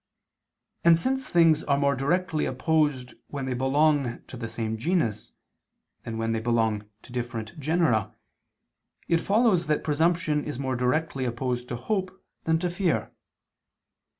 And 0.83 0.97
since 0.97 1.29
things 1.29 1.63
are 1.65 1.77
more 1.77 1.93
directly 1.95 2.45
opposed 2.45 3.13
when 3.27 3.45
they 3.45 3.53
belong 3.53 4.23
to 4.23 4.35
the 4.35 4.47
same 4.47 4.75
genus, 4.75 5.31
than 6.03 6.17
when 6.17 6.31
they 6.31 6.39
belong 6.39 6.89
to 7.03 7.11
different 7.11 7.59
genera, 7.59 8.15
it 9.07 9.21
follows 9.21 9.67
that 9.67 9.83
presumption 9.83 10.43
is 10.43 10.57
more 10.57 10.75
directly 10.75 11.25
opposed 11.25 11.67
to 11.69 11.75
hope 11.75 12.19
than 12.45 12.57
to 12.57 12.69
fear. 12.71 13.11